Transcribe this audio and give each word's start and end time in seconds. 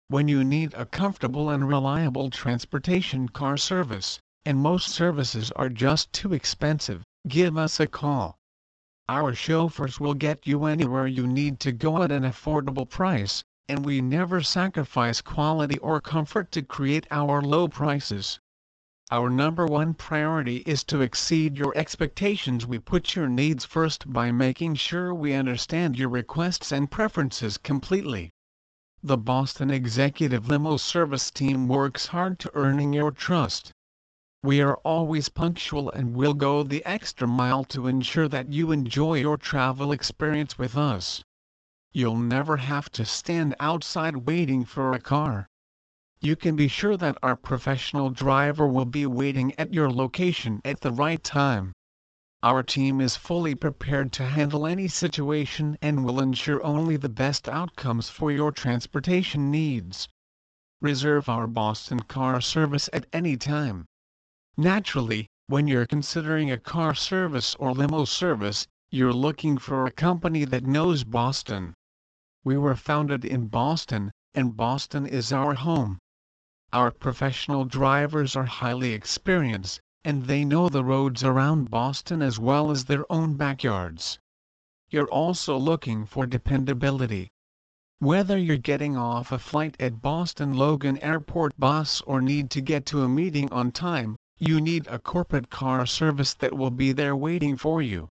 When 0.08 0.30
you 0.30 0.46
need 0.46 0.74
a 0.74 0.86
comfortable 0.86 1.50
and 1.50 1.68
reliable 1.68 2.30
transportation 2.30 3.28
car 3.30 3.58
service, 3.58 4.20
and 4.46 4.58
most 4.58 4.88
services 4.88 5.52
are 5.58 5.70
just 5.70 6.14
too 6.14 6.34
expensive, 6.34 7.04
give 7.28 7.58
us 7.58 7.80
a 7.80 7.86
call. 7.86 8.38
Our 9.10 9.36
chauffeurs 9.36 10.00
will 10.00 10.14
get 10.14 10.48
you 10.48 10.64
anywhere 10.64 11.06
you 11.06 11.28
need 11.28 11.60
to 11.60 11.74
go 11.74 12.02
at 12.02 12.12
an 12.12 12.24
affordable 12.24 12.90
price, 12.90 13.44
and 13.68 13.86
we 13.86 14.02
never 14.02 14.42
sacrifice 14.42 15.20
quality 15.20 15.78
or 15.80 16.00
comfort 16.00 16.52
to 16.54 16.62
create 16.62 17.08
our 17.12 17.42
low 17.42 17.68
prices. 17.68 18.40
Our 19.12 19.32
number 19.32 19.66
one 19.66 19.96
priority 19.96 20.58
is 20.68 20.84
to 20.84 21.02
exceed 21.02 21.58
your 21.58 21.76
expectations. 21.76 22.68
We 22.68 22.78
put 22.78 23.16
your 23.16 23.28
needs 23.28 23.66
first 23.66 24.14
by 24.14 24.32
making 24.32 24.76
sure 24.76 25.16
we 25.16 25.34
understand 25.34 25.98
your 25.98 26.10
requests 26.10 26.72
and 26.72 26.92
preferences 26.92 27.58
completely. 27.58 28.30
The 29.02 29.18
Boston 29.18 29.72
Executive 29.72 30.48
Limo 30.48 30.78
Service 30.78 31.32
team 31.32 31.68
works 31.68 32.06
hard 32.06 32.38
to 32.38 32.52
earning 32.54 32.94
your 32.94 33.10
trust. 33.10 33.72
We 34.44 34.62
are 34.62 34.78
always 34.84 35.28
punctual 35.28 35.90
and 35.90 36.14
will 36.14 36.36
go 36.36 36.62
the 36.62 36.86
extra 36.86 37.28
mile 37.28 37.64
to 37.64 37.88
ensure 37.88 38.28
that 38.28 38.54
you 38.54 38.72
enjoy 38.72 39.16
your 39.16 39.38
travel 39.38 39.92
experience 39.92 40.60
with 40.60 40.78
us. 40.78 41.24
You'll 41.92 42.20
never 42.20 42.58
have 42.58 42.92
to 42.92 43.06
stand 43.06 43.56
outside 43.60 44.28
waiting 44.28 44.66
for 44.66 44.94
a 44.94 45.00
car 45.00 45.49
you 46.22 46.36
can 46.36 46.54
be 46.54 46.68
sure 46.68 46.98
that 46.98 47.18
our 47.24 47.36
professional 47.36 48.10
driver 48.10 48.68
will 48.68 48.84
be 48.84 49.06
waiting 49.06 49.58
at 49.58 49.74
your 49.74 49.90
location 49.90 50.60
at 50.66 50.82
the 50.82 50.92
right 50.92 51.24
time. 51.24 51.72
Our 52.44 52.62
team 52.62 53.00
is 53.00 53.16
fully 53.16 53.56
prepared 53.56 54.12
to 54.14 54.26
handle 54.26 54.68
any 54.68 54.90
situation 54.90 55.78
and 55.82 56.04
will 56.04 56.20
ensure 56.20 56.62
only 56.62 56.98
the 56.98 57.08
best 57.08 57.48
outcomes 57.48 58.10
for 58.10 58.34
your 58.34 58.52
transportation 58.52 59.50
needs. 59.50 60.10
Reserve 60.82 61.30
our 61.30 61.48
Boston 61.48 62.02
car 62.02 62.42
service 62.42 62.90
at 62.92 63.06
any 63.14 63.38
time. 63.38 63.86
Naturally, 64.58 65.28
when 65.48 65.68
you're 65.68 65.86
considering 65.86 66.52
a 66.52 66.58
car 66.58 66.94
service 66.96 67.56
or 67.56 67.74
limo 67.74 68.04
service, 68.04 68.68
you're 68.92 69.14
looking 69.14 69.58
for 69.58 69.86
a 69.86 69.92
company 69.92 70.44
that 70.44 70.66
knows 70.66 71.06
Boston. 71.06 71.74
We 72.44 72.58
were 72.58 72.76
founded 72.76 73.24
in 73.24 73.48
Boston, 73.48 74.12
and 74.34 74.58
Boston 74.58 75.06
is 75.06 75.32
our 75.32 75.54
home. 75.54 75.98
Our 76.72 76.92
professional 76.92 77.66
drivers 77.66 78.36
are 78.36 78.46
highly 78.46 78.94
experienced, 78.94 79.82
and 80.04 80.26
they 80.26 80.46
know 80.46 80.70
the 80.70 80.84
roads 80.84 81.24
around 81.24 81.72
Boston 81.72 82.22
as 82.22 82.38
well 82.38 82.70
as 82.70 82.86
their 82.86 83.12
own 83.12 83.38
backyards. 83.38 84.20
You're 84.92 85.10
also 85.10 85.58
looking 85.58 86.06
for 86.06 86.28
dependability. 86.28 87.32
Whether 87.98 88.38
you're 88.38 88.58
getting 88.58 88.96
off 88.96 89.32
a 89.32 89.40
flight 89.40 89.76
at 89.80 90.04
Boston 90.04 90.54
Logan 90.54 91.00
Airport 91.00 91.60
bus 91.60 92.02
or 92.02 92.22
need 92.22 92.52
to 92.52 92.62
get 92.62 92.86
to 92.86 93.02
a 93.02 93.10
meeting 93.10 93.52
on 93.52 93.72
time, 93.72 94.16
you 94.38 94.62
need 94.62 94.86
a 94.86 95.00
corporate 95.00 95.50
car 95.50 95.88
service 95.88 96.36
that 96.36 96.56
will 96.56 96.70
be 96.70 96.92
there 96.92 97.16
waiting 97.16 97.58
for 97.58 97.82
you. 97.82 98.10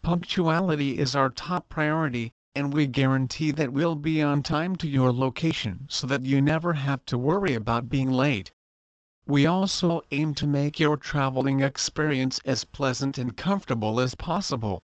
Punctuality 0.00 0.96
is 0.96 1.16
our 1.16 1.28
top 1.28 1.68
priority, 1.68 2.30
and 2.56 2.72
we 2.72 2.86
guarantee 2.86 3.52
that 3.52 3.72
we'll 3.72 3.94
be 3.94 4.20
on 4.20 4.42
time 4.42 4.74
to 4.74 4.88
your 4.88 5.12
location 5.12 5.86
so 5.88 6.06
that 6.06 6.24
you 6.24 6.42
never 6.42 6.72
have 6.72 7.04
to 7.04 7.16
worry 7.16 7.54
about 7.54 7.88
being 7.88 8.10
late. 8.10 8.50
We 9.26 9.46
also 9.46 10.02
aim 10.10 10.34
to 10.34 10.46
make 10.48 10.80
your 10.80 10.96
traveling 10.96 11.60
experience 11.60 12.40
as 12.44 12.64
pleasant 12.64 13.18
and 13.18 13.36
comfortable 13.36 14.00
as 14.00 14.16
possible. 14.16 14.82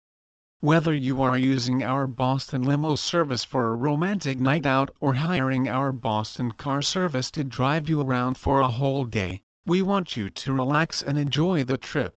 Whether 0.61 0.95
you 0.95 1.21
are 1.21 1.37
using 1.37 1.83
our 1.83 2.07
Boston 2.07 2.63
limo 2.63 2.95
service 2.95 3.45
for 3.45 3.69
a 3.69 3.77
romantic 3.77 4.41
night 4.41 4.65
out 4.65 4.91
or 4.99 5.15
hiring 5.15 5.69
our 5.69 5.93
Boston 5.93 6.53
car 6.53 6.81
service 6.81 7.31
to 7.33 7.45
drive 7.45 7.91
you 7.91 8.01
around 8.01 8.39
for 8.39 8.61
a 8.61 8.69
whole 8.69 9.05
day, 9.05 9.43
we 9.67 9.83
want 9.83 10.17
you 10.17 10.31
to 10.31 10.53
relax 10.55 11.03
and 11.03 11.19
enjoy 11.19 11.65
the 11.65 11.77
trip. 11.77 12.15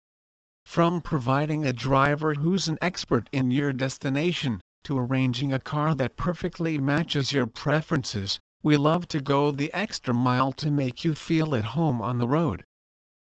From 0.65 1.01
providing 1.01 1.65
a 1.65 1.73
driver 1.73 2.35
who's 2.35 2.69
an 2.69 2.77
expert 2.81 3.29
in 3.33 3.51
your 3.51 3.73
destination, 3.73 4.61
to 4.83 4.99
arranging 4.99 5.53
a 5.53 5.59
car 5.59 5.95
that 5.95 6.17
perfectly 6.17 6.77
matches 6.77 7.31
your 7.31 7.47
preferences, 7.47 8.39
we 8.61 8.77
love 8.77 9.07
to 9.09 9.19
go 9.21 9.51
the 9.51 9.73
extra 9.73 10.13
mile 10.13 10.51
to 10.53 10.71
make 10.71 11.03
you 11.03 11.13
feel 11.13 11.55
at 11.55 11.65
home 11.65 12.01
on 12.01 12.17
the 12.17 12.27
road. 12.27 12.63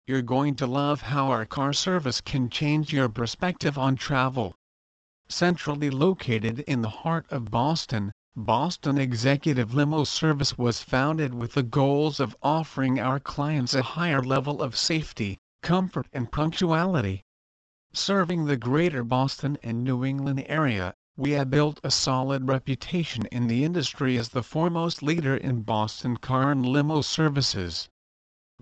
You're 0.07 0.21
going 0.21 0.55
to 0.55 0.67
love 0.67 1.01
how 1.01 1.27
our 1.27 1.45
car 1.45 1.73
service 1.73 2.21
can 2.21 2.49
change 2.49 2.93
your 2.93 3.09
perspective 3.09 3.77
on 3.77 3.95
travel. 3.95 4.55
Centrally 5.27 5.89
located 5.89 6.59
in 6.59 6.83
the 6.83 6.89
heart 6.89 7.25
of 7.31 7.49
Boston, 7.49 8.11
Boston 8.35 8.97
Executive 8.97 9.73
Limo 9.73 10.03
Service 10.03 10.57
was 10.57 10.83
founded 10.83 11.33
with 11.33 11.53
the 11.53 11.63
goals 11.63 12.19
of 12.19 12.35
offering 12.43 12.99
our 12.99 13.19
clients 13.19 13.73
a 13.73 13.81
higher 13.81 14.21
level 14.21 14.61
of 14.61 14.75
safety, 14.75 15.37
comfort 15.63 16.07
and 16.13 16.31
punctuality. 16.31 17.23
Serving 17.93 18.45
the 18.45 18.57
greater 18.57 19.03
Boston 19.03 19.57
and 19.63 19.83
New 19.83 20.05
England 20.05 20.43
area, 20.47 20.93
we 21.17 21.31
have 21.31 21.49
built 21.49 21.79
a 21.81 21.89
solid 21.89 22.45
reputation 22.49 23.25
in 23.27 23.47
the 23.47 23.63
industry 23.63 24.17
as 24.17 24.27
the 24.27 24.43
foremost 24.43 25.01
leader 25.01 25.37
in 25.37 25.61
Boston 25.61 26.17
car 26.17 26.51
and 26.51 26.65
limo 26.65 26.99
services. 26.99 27.87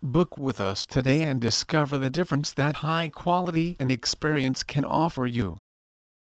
Book 0.04 0.38
with 0.38 0.62
us 0.62 0.86
today 0.86 1.24
and 1.24 1.42
discover 1.42 1.98
the 1.98 2.12
difference 2.12 2.54
that 2.54 2.76
high 2.76 3.10
quality 3.10 3.76
and 3.80 3.92
experience 3.92 4.62
can 4.62 4.86
offer 4.86 5.26
you. 5.26 5.58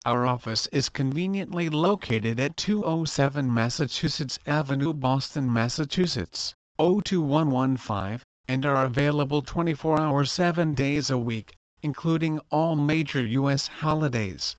Our 0.05 0.27
office 0.27 0.67
is 0.73 0.89
conveniently 0.89 1.69
located 1.69 2.41
at 2.41 2.57
207 2.57 3.53
Massachusetts 3.55 4.41
Avenue, 4.47 4.95
Boston, 4.95 5.53
Massachusetts, 5.53 6.55
02115, 6.77 8.21
and 8.49 8.67
are 8.67 8.85
available 8.85 9.43
24 9.43 10.01
hours 10.01 10.33
7 10.33 10.75
days 10.75 11.09
a 11.09 11.19
week, 11.19 11.55
including 11.83 12.41
all 12.51 12.75
major 12.75 13.25
U.S. 13.25 13.69
holidays. 13.69 14.57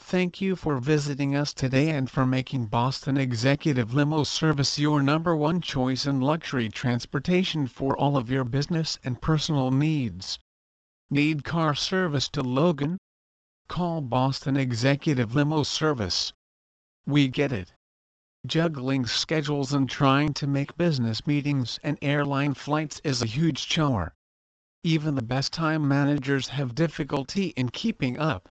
Thank 0.00 0.40
you 0.40 0.56
for 0.56 0.78
visiting 0.78 1.36
us 1.36 1.52
today 1.52 1.90
and 1.90 2.10
for 2.10 2.24
making 2.24 2.66
Boston 2.66 3.18
Executive 3.18 3.92
Limo 3.92 4.22
Service 4.22 4.78
your 4.78 5.02
number 5.02 5.36
one 5.36 5.60
choice 5.60 6.06
in 6.06 6.22
luxury 6.22 6.70
transportation 6.70 7.66
for 7.66 7.94
all 7.94 8.16
of 8.16 8.30
your 8.30 8.44
business 8.44 8.98
and 9.04 9.20
personal 9.20 9.70
needs. 9.70 10.38
Need 11.10 11.44
car 11.44 11.74
service 11.74 12.28
to 12.30 12.42
Logan? 12.42 12.96
Call 13.68 14.00
Boston 14.00 14.56
Executive 14.56 15.34
Limo 15.34 15.62
Service. 15.62 16.32
We 17.04 17.28
get 17.28 17.52
it. 17.52 17.74
Juggling 18.46 19.04
schedules 19.04 19.74
and 19.74 19.90
trying 19.90 20.32
to 20.34 20.46
make 20.46 20.78
business 20.78 21.26
meetings 21.26 21.78
and 21.82 21.98
airline 22.00 22.54
flights 22.54 22.98
is 23.04 23.20
a 23.20 23.26
huge 23.26 23.68
chore. 23.68 24.14
Even 24.82 25.16
the 25.16 25.22
best 25.22 25.52
time 25.52 25.86
managers 25.86 26.48
have 26.48 26.74
difficulty 26.74 27.48
in 27.56 27.68
keeping 27.68 28.18
up. 28.18 28.48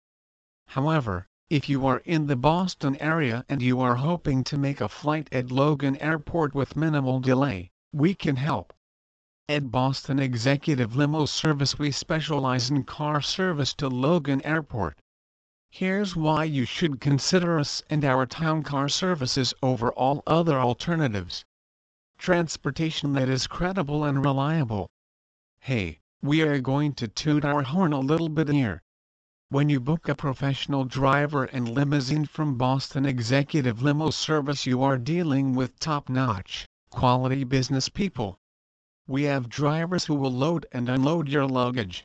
However, 0.68 1.26
if 1.50 1.70
you 1.70 1.86
are 1.88 2.00
in 2.00 2.28
the 2.28 2.36
Boston 2.36 2.98
area 3.00 3.46
and 3.48 3.62
you 3.62 3.80
are 3.80 3.96
hoping 3.96 4.44
to 4.44 4.58
make 4.58 4.82
a 4.82 4.90
flight 4.90 5.30
at 5.32 5.50
Logan 5.50 5.96
Airport 6.02 6.54
with 6.54 6.76
minimal 6.76 7.22
delay, 7.22 7.72
we 7.94 8.14
can 8.14 8.36
help. 8.36 8.74
At 9.48 9.72
Boston 9.72 10.20
Executive 10.20 10.98
Limo 10.98 11.26
Service 11.26 11.80
we 11.80 11.90
specialize 11.90 12.70
in 12.70 12.84
car 12.84 13.22
service 13.22 13.74
to 13.76 13.88
Logan 13.88 14.42
Airport. 14.42 15.00
Here's 15.70 16.18
why 16.18 16.44
you 16.44 16.66
should 16.66 17.00
consider 17.00 17.58
us 17.60 17.82
and 17.90 18.04
our 18.04 18.26
town 18.26 18.64
car 18.64 18.90
services 18.90 19.54
over 19.64 19.94
all 19.94 20.24
other 20.28 20.60
alternatives. 20.60 21.46
Transportation 22.18 23.14
that 23.14 23.30
is 23.30 23.48
credible 23.48 24.04
and 24.04 24.26
reliable. 24.26 24.90
Hey, 25.62 26.02
we 26.22 26.42
are 26.42 26.60
going 26.60 26.92
to 26.96 27.08
toot 27.08 27.46
our 27.46 27.64
horn 27.64 27.94
a 27.94 28.02
little 28.02 28.28
bit 28.28 28.50
here. 28.50 28.82
When 29.50 29.70
you 29.70 29.80
book 29.80 30.10
a 30.10 30.14
professional 30.14 30.84
driver 30.84 31.46
and 31.46 31.70
limousine 31.70 32.26
from 32.26 32.58
Boston 32.58 33.06
Executive 33.06 33.82
Limo 33.82 34.10
Service 34.10 34.66
you 34.66 34.84
are 34.84 34.98
dealing 34.98 35.56
with 35.56 35.80
top-notch, 35.80 36.66
quality 36.90 37.46
business 37.46 37.88
people. 37.88 38.38
We 39.08 39.24
have 39.24 39.48
drivers 39.48 40.04
who 40.04 40.16
will 40.16 40.34
load 40.34 40.66
and 40.74 40.90
unload 40.90 41.30
your 41.30 41.48
luggage. 41.48 42.04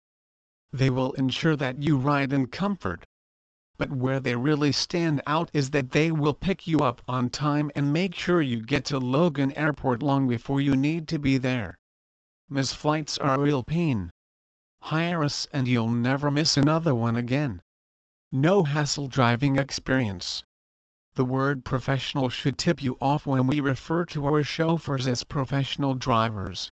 They 0.73 0.89
will 0.89 1.15
ensure 1.15 1.57
that 1.57 1.83
you 1.83 1.97
ride 1.97 2.33
in 2.33 2.47
comfort. 2.47 3.05
But 3.77 3.91
where 3.91 4.21
they 4.21 4.37
really 4.37 4.71
stand 4.71 5.21
out 5.27 5.51
is 5.53 5.71
that 5.71 5.91
they 5.91 6.13
will 6.13 6.35
pick 6.35 6.69
you 6.69 6.79
up 6.79 7.03
on 7.09 7.29
time 7.29 7.73
and 7.75 7.93
make 7.93 8.15
sure 8.15 8.41
you 8.41 8.63
get 8.63 8.85
to 8.85 9.01
Logan 9.01 9.51
Airport 9.55 10.01
long 10.01 10.29
before 10.29 10.61
you 10.61 10.77
need 10.77 11.09
to 11.09 11.19
be 11.19 11.39
there. 11.39 11.77
Miss 12.49 12.73
flights 12.73 13.19
are 13.19 13.35
a 13.35 13.41
real 13.41 13.65
pain. 13.65 14.13
Hire 14.87 15.23
us 15.23 15.47
and 15.53 15.69
you'll 15.69 15.91
never 15.91 16.29
miss 16.29 16.57
another 16.57 16.93
one 16.93 17.15
again. 17.15 17.63
No 18.33 18.65
hassle 18.65 19.07
driving 19.07 19.57
experience. 19.57 20.43
The 21.15 21.25
word 21.25 21.65
professional 21.65 22.29
should 22.31 22.59
tip 22.59 22.83
you 22.83 22.99
off 23.01 23.25
when 23.25 23.47
we 23.47 23.61
refer 23.61 24.05
to 24.07 24.27
our 24.27 24.43
chauffeurs 24.43 25.07
as 25.07 25.23
professional 25.23 25.95
drivers. 25.95 26.69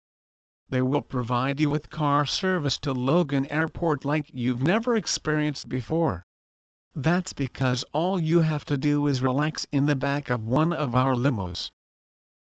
They 0.69 0.81
will 0.81 1.03
provide 1.03 1.59
you 1.59 1.69
with 1.69 1.91
car 1.91 2.25
service 2.25 2.79
to 2.79 2.93
Logan 2.93 3.45
Airport 3.45 4.03
like 4.03 4.31
you've 4.33 4.63
never 4.63 4.95
experienced 4.95 5.69
before. 5.69 6.23
That's 6.95 7.33
because 7.33 7.83
all 7.93 8.19
you 8.19 8.39
have 8.39 8.65
to 8.65 8.77
do 8.77 9.05
is 9.05 9.21
relax 9.21 9.67
in 9.71 9.85
the 9.85 9.95
back 9.95 10.31
of 10.31 10.47
one 10.47 10.73
of 10.73 10.95
our 10.95 11.13
limos. 11.13 11.69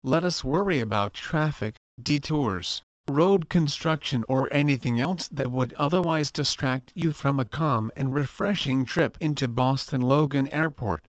Let 0.01 0.23
us 0.23 0.43
worry 0.43 0.79
about 0.79 1.13
traffic, 1.13 1.75
detours, 2.01 2.81
road 3.09 3.49
construction 3.49 4.23
or 4.29 4.47
anything 4.53 4.99
else 4.99 5.27
that 5.29 5.51
would 5.51 5.73
otherwise 5.73 6.31
distract 6.31 6.91
you 6.95 7.11
from 7.11 7.39
a 7.39 7.45
calm 7.45 7.91
and 7.95 8.13
refreshing 8.13 8.85
trip 8.85 9.17
into 9.19 9.47
Boston 9.47 10.01
Logan 10.01 10.47
Airport. 10.49 11.05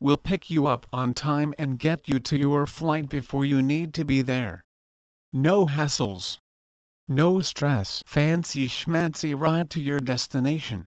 We'll 0.00 0.16
pick 0.16 0.50
you 0.50 0.66
up 0.66 0.86
on 0.92 1.14
time 1.14 1.54
and 1.58 1.78
get 1.78 2.08
you 2.08 2.18
to 2.20 2.38
your 2.38 2.66
flight 2.66 3.08
before 3.08 3.44
you 3.44 3.62
need 3.62 3.94
to 3.94 4.04
be 4.04 4.22
there. 4.22 4.64
No 5.32 5.66
hassles. 5.66 6.38
No 7.06 7.40
stress. 7.40 8.02
Fancy 8.06 8.66
schmancy 8.66 9.38
ride 9.38 9.70
to 9.70 9.80
your 9.80 10.00
destination. 10.00 10.86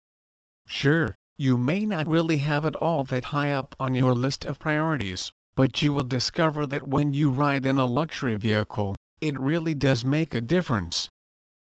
Sure, 0.67 1.15
you 1.37 1.59
may 1.59 1.85
not 1.85 2.07
really 2.07 2.39
have 2.39 2.65
it 2.65 2.77
all 2.77 3.05
that 3.05 3.25
high 3.25 3.53
up 3.53 3.77
on 3.79 3.95
your 3.95 4.15
list 4.15 4.45
of 4.45 4.59
priorities, 4.59 5.33
but 5.55 5.83
you 5.83 5.93
will 5.93 6.05
discover 6.05 6.67
that 6.67 6.89
when 6.89 7.13
you 7.13 7.31
ride 7.31 7.67
in 7.67 7.79
a 7.79 7.85
luxury 7.85 8.37
vehicle, 8.37 8.97
it 9.23 9.39
really 9.39 9.73
does 9.73 10.05
make 10.05 10.35
a 10.35 10.41
difference. 10.41 11.09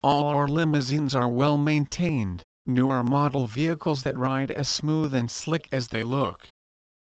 All 0.02 0.28
our 0.28 0.48
limousines 0.48 1.14
are 1.14 1.28
well 1.28 1.58
maintained, 1.58 2.42
newer 2.64 3.02
model 3.02 3.46
vehicles 3.46 4.02
that 4.04 4.16
ride 4.16 4.50
as 4.50 4.66
smooth 4.66 5.14
and 5.14 5.30
slick 5.30 5.68
as 5.70 5.88
they 5.88 6.02
look. 6.02 6.48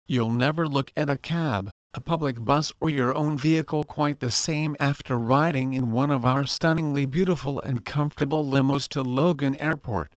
You'll 0.07 0.31
never 0.31 0.67
look 0.67 0.91
at 0.97 1.11
a 1.11 1.19
cab, 1.19 1.71
a 1.93 2.01
public 2.01 2.43
bus 2.43 2.73
or 2.81 2.89
your 2.89 3.15
own 3.15 3.37
vehicle 3.37 3.85
quite 3.85 4.21
the 4.21 4.31
same 4.31 4.75
after 4.81 5.19
riding 5.19 5.75
in 5.75 5.93
one 5.93 6.11
of 6.11 6.25
our 6.25 6.47
stunningly 6.47 7.05
beautiful 7.05 7.61
and 7.61 7.85
comfortable 7.85 8.43
limos 8.43 8.89
to 8.89 9.03
Logan 9.03 9.57
Airport. 9.57 10.15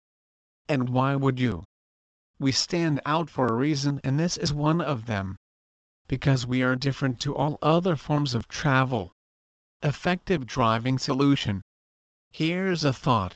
And 0.69 0.91
why 0.91 1.17
would 1.17 1.41
you? 1.41 1.65
We 2.39 2.53
stand 2.53 3.01
out 3.05 3.29
for 3.31 3.49
a 3.49 3.55
reason 3.55 4.01
and 4.05 4.21
this 4.21 4.37
is 4.37 4.53
one 4.53 4.81
of 4.81 5.07
them. 5.07 5.35
Because 6.07 6.47
we 6.47 6.63
are 6.63 6.77
different 6.77 7.19
to 7.23 7.35
all 7.35 7.59
other 7.61 7.97
forms 7.97 8.35
of 8.35 8.47
travel. 8.47 9.11
Effective 9.87 10.47
driving 10.47 10.99
solution. 10.99 11.61
Here's 12.33 12.85
a 12.85 12.93
thought. 12.95 13.35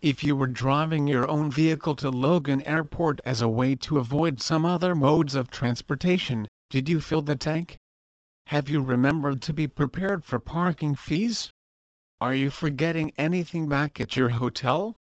If 0.00 0.24
you 0.24 0.34
were 0.34 0.48
driving 0.48 1.06
your 1.06 1.28
own 1.28 1.52
vehicle 1.52 1.94
to 2.02 2.10
Logan 2.10 2.62
Airport 2.62 3.20
as 3.24 3.40
a 3.40 3.48
way 3.48 3.76
to 3.76 3.98
avoid 3.98 4.42
some 4.42 4.64
other 4.64 4.96
modes 4.96 5.36
of 5.36 5.52
transportation, 5.52 6.48
did 6.68 6.88
you 6.88 7.00
fill 7.00 7.22
the 7.22 7.36
tank? 7.36 7.78
Have 8.48 8.68
you 8.68 8.82
remembered 8.82 9.40
to 9.42 9.52
be 9.52 9.68
prepared 9.68 10.24
for 10.24 10.40
parking 10.40 10.96
fees? 10.96 11.52
Are 12.20 12.34
you 12.34 12.50
forgetting 12.50 13.12
anything 13.16 13.68
back 13.68 14.00
at 14.00 14.16
your 14.16 14.30
hotel? 14.30 14.96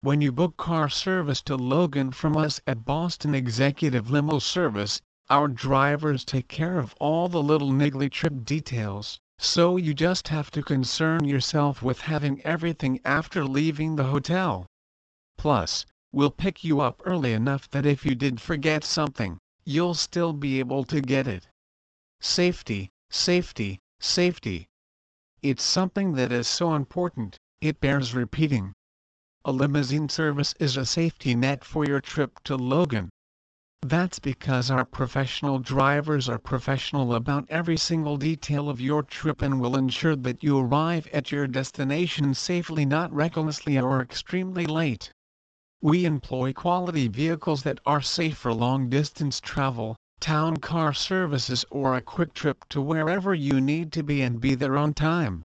When 0.00 0.22
you 0.22 0.32
book 0.32 0.56
car 0.56 0.88
service 0.88 1.42
to 1.42 1.56
Logan 1.56 2.10
from 2.10 2.38
us 2.38 2.58
at 2.66 2.86
Boston 2.86 3.34
Executive 3.34 4.10
Limo 4.10 4.38
Service, 4.38 5.02
our 5.28 5.46
drivers 5.46 6.24
take 6.24 6.48
care 6.48 6.78
of 6.78 6.94
all 6.98 7.28
the 7.28 7.42
little 7.42 7.70
niggly 7.70 8.10
trip 8.10 8.46
details, 8.46 9.20
so 9.38 9.76
you 9.76 9.92
just 9.92 10.28
have 10.28 10.50
to 10.50 10.62
concern 10.62 11.24
yourself 11.24 11.82
with 11.82 12.00
having 12.00 12.40
everything 12.42 13.00
after 13.04 13.44
leaving 13.44 13.96
the 13.96 14.04
hotel. 14.04 14.66
Plus, 15.36 15.84
we'll 16.12 16.30
pick 16.30 16.64
you 16.64 16.80
up 16.80 17.02
early 17.04 17.32
enough 17.32 17.68
that 17.70 17.84
if 17.84 18.04
you 18.06 18.14
did 18.14 18.40
forget 18.40 18.82
something, 18.82 19.38
you'll 19.64 19.94
still 19.94 20.32
be 20.32 20.58
able 20.58 20.84
to 20.84 21.00
get 21.00 21.26
it. 21.26 21.48
Safety, 22.20 22.88
safety, 23.10 23.78
safety. 24.00 24.66
It's 25.42 25.62
something 25.62 26.12
that 26.12 26.32
is 26.32 26.48
so 26.48 26.74
important, 26.74 27.36
it 27.60 27.80
bears 27.80 28.14
repeating. 28.14 28.72
A 29.44 29.52
limousine 29.52 30.08
service 30.08 30.54
is 30.58 30.76
a 30.76 30.86
safety 30.86 31.34
net 31.34 31.64
for 31.64 31.84
your 31.84 32.00
trip 32.00 32.40
to 32.44 32.56
Logan. 32.56 33.10
That's 33.82 34.18
because 34.18 34.70
our 34.70 34.84
professional 34.84 35.58
drivers 35.60 36.28
are 36.28 36.38
professional 36.38 37.14
about 37.14 37.46
every 37.48 37.76
single 37.76 38.16
detail 38.16 38.68
of 38.68 38.80
your 38.80 39.02
trip 39.02 39.42
and 39.42 39.60
will 39.60 39.76
ensure 39.76 40.16
that 40.16 40.42
you 40.42 40.58
arrive 40.58 41.06
at 41.12 41.30
your 41.30 41.46
destination 41.46 42.34
safely 42.34 42.84
not 42.84 43.12
recklessly 43.12 43.78
or 43.78 44.02
extremely 44.02 44.66
late. 44.66 45.12
We 45.82 46.04
employ 46.04 46.52
quality 46.52 47.06
vehicles 47.06 47.62
that 47.62 47.78
are 47.86 48.00
safe 48.00 48.38
for 48.38 48.52
long-distance 48.52 49.40
travel, 49.40 49.94
town 50.18 50.56
car 50.56 50.92
services 50.92 51.64
or 51.70 51.94
a 51.94 52.00
quick 52.00 52.34
trip 52.34 52.64
to 52.70 52.80
wherever 52.80 53.34
you 53.34 53.60
need 53.60 53.92
to 53.92 54.02
be 54.02 54.22
and 54.22 54.40
be 54.40 54.54
there 54.56 54.76
on 54.76 54.94
time. 54.94 55.42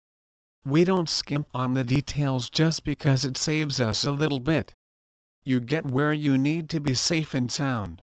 We 0.64 0.84
don't 0.84 1.10
skimp 1.10 1.48
on 1.56 1.74
the 1.74 1.84
details 1.84 2.50
just 2.50 2.84
because 2.84 3.26
it 3.26 3.38
saves 3.38 3.80
us 3.80 4.06
a 4.06 4.12
little 4.12 4.42
bit. 4.42 4.74
You 5.44 5.60
get 5.60 5.86
where 5.86 6.14
you 6.14 6.38
need 6.38 6.70
to 6.70 6.80
be 6.80 6.94
safe 6.94 7.34
and 7.34 7.52
sound. 7.52 8.02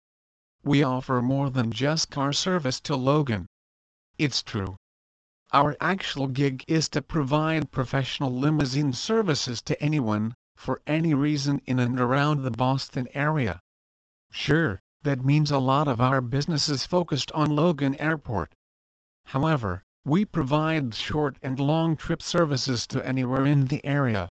We 0.67 0.83
offer 0.83 1.23
more 1.23 1.49
than 1.49 1.71
just 1.71 2.11
car 2.11 2.33
service 2.33 2.81
to 2.81 2.97
Logan. 2.97 3.47
It's 4.19 4.43
true. 4.43 4.75
Our 5.53 5.77
actual 5.81 6.27
gig 6.27 6.65
is 6.67 6.89
to 6.89 7.03
provide 7.03 7.71
professional 7.71 8.37
limousine 8.37 8.93
services 8.93 9.63
to 9.63 9.81
anyone, 9.81 10.35
for 10.57 10.83
any 10.85 11.15
reason 11.15 11.61
in 11.67 11.79
and 11.79 12.01
around 12.01 12.43
the 12.43 12.51
Boston 12.51 13.07
area. 13.15 13.61
Sure, 14.33 14.81
that 15.03 15.25
means 15.25 15.53
a 15.53 15.61
lot 15.61 15.87
of 15.87 16.01
our 16.01 16.21
business 16.21 16.69
is 16.69 16.85
focused 16.85 17.31
on 17.31 17.55
Logan 17.55 17.95
Airport. 18.01 18.53
However, 19.27 19.85
we 20.05 20.25
provide 20.25 20.97
short 20.97 21.37
and 21.43 21.61
long 21.61 21.97
trip 21.97 22.21
services 22.21 22.89
to 22.89 23.07
anywhere 23.07 23.47
in 23.47 23.67
the 23.67 23.87
area. 23.87 24.29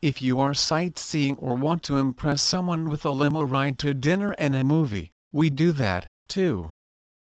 If 0.00 0.22
you 0.22 0.40
are 0.40 0.54
sightseeing 0.54 1.36
or 1.36 1.56
want 1.56 1.82
to 1.82 1.98
impress 1.98 2.40
someone 2.40 2.88
with 2.88 3.04
a 3.04 3.10
limo 3.10 3.42
ride 3.42 3.78
to 3.80 3.92
dinner 3.92 4.32
and 4.38 4.56
a 4.56 4.64
movie, 4.64 5.12
we 5.32 5.50
do 5.50 5.72
that, 5.72 6.06
too. 6.28 6.70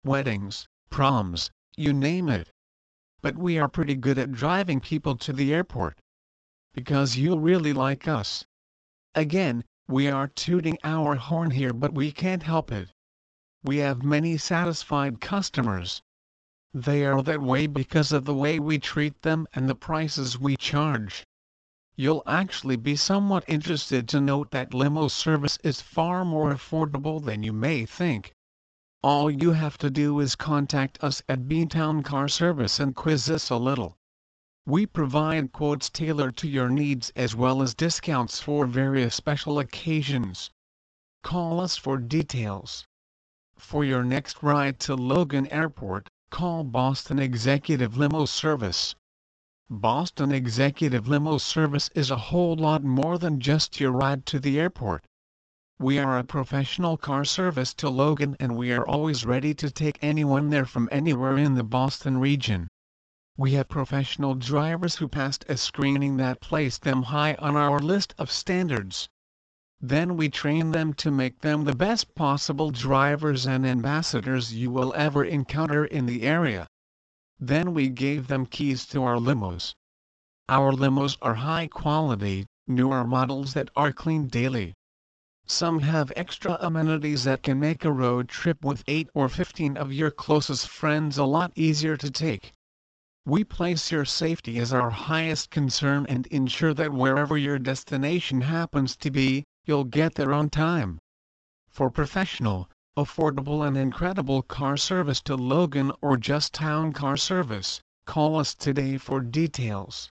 Weddings, 0.03 0.65
proms, 0.89 1.51
you 1.75 1.93
name 1.93 2.29
it. 2.29 2.49
But 3.21 3.37
we 3.37 3.57
are 3.57 3.67
pretty 3.67 3.95
good 3.95 4.17
at 4.17 4.31
driving 4.31 4.79
people 4.79 5.15
to 5.17 5.33
the 5.33 5.53
airport 5.53 5.99
because 6.73 7.17
you'll 7.17 7.39
really 7.39 7.71
like 7.71 8.07
us. 8.07 8.45
Again, 9.13 9.63
we 9.87 10.07
are 10.07 10.27
tooting 10.27 10.77
our 10.83 11.15
horn 11.15 11.51
here 11.51 11.73
but 11.73 11.93
we 11.93 12.11
can't 12.11 12.43
help 12.43 12.71
it. 12.71 12.89
We 13.63 13.77
have 13.77 14.03
many 14.03 14.37
satisfied 14.37 15.21
customers. 15.21 16.01
They 16.73 17.05
are 17.05 17.21
that 17.21 17.41
way 17.41 17.67
because 17.67 18.11
of 18.11 18.25
the 18.25 18.33
way 18.33 18.59
we 18.59 18.79
treat 18.79 19.21
them 19.21 19.47
and 19.53 19.69
the 19.69 19.75
prices 19.75 20.39
we 20.39 20.57
charge. 20.57 21.23
You'll 21.95 22.23
actually 22.25 22.75
be 22.75 22.95
somewhat 22.95 23.43
interested 23.47 24.07
to 24.09 24.19
note 24.19 24.49
that 24.49 24.73
limo 24.73 25.07
service 25.09 25.59
is 25.63 25.79
far 25.79 26.25
more 26.25 26.51
affordable 26.51 27.23
than 27.23 27.43
you 27.43 27.53
may 27.53 27.85
think. 27.85 28.33
All 29.03 29.29
you 29.29 29.51
have 29.51 29.77
to 29.77 29.91
do 29.91 30.19
is 30.19 30.35
contact 30.35 30.97
us 31.03 31.21
at 31.29 31.47
B-Town 31.47 32.01
Car 32.01 32.27
Service 32.27 32.79
and 32.79 32.95
quiz 32.95 33.29
us 33.29 33.51
a 33.51 33.57
little. 33.57 33.97
We 34.65 34.85
provide 34.85 35.51
quotes 35.51 35.89
tailored 35.89 36.35
to 36.37 36.47
your 36.47 36.69
needs 36.69 37.11
as 37.15 37.35
well 37.35 37.61
as 37.61 37.75
discounts 37.75 38.39
for 38.39 38.65
various 38.65 39.13
special 39.13 39.59
occasions. 39.59 40.49
Call 41.21 41.59
us 41.59 41.77
for 41.77 41.97
details. 41.97 42.87
For 43.55 43.85
your 43.85 44.03
next 44.03 44.41
ride 44.41 44.79
to 44.79 44.95
Logan 44.95 45.45
Airport, 45.47 46.09
call 46.31 46.63
Boston 46.63 47.19
Executive 47.19 47.97
Limo 47.97 48.25
Service. 48.25 48.95
Boston 49.69 50.33
Executive 50.33 51.07
Limo 51.07 51.37
Service 51.37 51.89
is 51.95 52.11
a 52.11 52.17
whole 52.17 52.55
lot 52.57 52.83
more 52.83 53.17
than 53.17 53.39
just 53.39 53.79
your 53.79 53.93
ride 53.93 54.25
to 54.25 54.37
the 54.37 54.59
airport. 54.59 55.05
We 55.79 55.97
are 55.97 56.17
a 56.19 56.25
professional 56.25 56.97
car 56.97 57.23
service 57.23 57.73
to 57.75 57.89
Logan 57.89 58.35
and 58.41 58.57
we 58.57 58.73
are 58.73 58.85
always 58.85 59.25
ready 59.25 59.53
to 59.53 59.71
take 59.71 59.97
anyone 60.01 60.49
there 60.49 60.65
from 60.65 60.89
anywhere 60.91 61.37
in 61.37 61.55
the 61.55 61.63
Boston 61.63 62.17
region. 62.17 62.67
We 63.37 63.53
have 63.53 63.69
professional 63.69 64.35
drivers 64.35 64.97
who 64.97 65.07
passed 65.07 65.45
a 65.47 65.55
screening 65.55 66.17
that 66.17 66.41
placed 66.41 66.81
them 66.81 67.03
high 67.03 67.35
on 67.35 67.55
our 67.55 67.79
list 67.79 68.13
of 68.17 68.29
standards. 68.29 69.07
Then 69.79 70.17
we 70.17 70.27
train 70.27 70.73
them 70.73 70.93
to 70.95 71.09
make 71.09 71.39
them 71.39 71.63
the 71.63 71.73
best 71.73 72.15
possible 72.15 72.69
drivers 72.69 73.47
and 73.47 73.65
ambassadors 73.65 74.53
you 74.53 74.71
will 74.71 74.93
ever 74.95 75.23
encounter 75.23 75.85
in 75.85 76.05
the 76.05 76.23
area. 76.23 76.67
Then 77.39 77.73
we 77.73 77.89
gave 77.89 78.27
them 78.27 78.45
keys 78.45 78.85
to 78.87 79.03
our 79.03 79.17
limos. 79.17 79.73
Our 80.47 80.71
limos 80.71 81.17
are 81.21 81.35
high 81.35 81.67
quality, 81.67 82.45
newer 82.67 83.03
models 83.03 83.53
that 83.53 83.69
are 83.75 83.91
cleaned 83.91 84.29
daily. 84.31 84.73
Some 85.45 85.79
have 85.79 86.13
extra 86.15 86.57
amenities 86.61 87.25
that 87.25 87.43
can 87.43 87.59
make 87.59 87.83
a 87.83 87.91
road 87.91 88.29
trip 88.29 88.63
with 88.63 88.83
8 88.87 89.09
or 89.13 89.27
15 89.27 89.75
of 89.77 89.91
your 89.91 90.09
closest 90.09 90.67
friends 90.67 91.17
a 91.17 91.25
lot 91.25 91.51
easier 91.55 91.97
to 91.97 92.09
take. 92.09 92.53
We 93.25 93.43
place 93.43 93.91
your 93.91 94.05
safety 94.05 94.59
as 94.59 94.73
our 94.73 94.89
highest 94.89 95.49
concern 95.49 96.05
and 96.07 96.27
ensure 96.27 96.73
that 96.73 96.93
wherever 96.93 97.37
your 97.37 97.57
destination 97.57 98.41
happens 98.41 98.95
to 98.97 99.11
be, 99.11 99.43
you'll 99.65 99.85
get 99.85 100.15
there 100.15 100.33
on 100.33 100.49
time. 100.49 100.99
For 101.69 101.89
professional, 101.89 102.69
affordable 102.95 103.67
and 103.67 103.75
incredible 103.75 104.43
car 104.43 104.77
service 104.77 105.19
to 105.21 105.35
Logan 105.35 105.91
or 106.01 106.15
just 106.15 106.53
town 106.53 106.93
car 106.93 107.17
service, 107.17 107.81
call 108.05 108.37
us 108.37 108.53
today 108.53 108.97
for 108.97 109.19
details. 109.19 110.11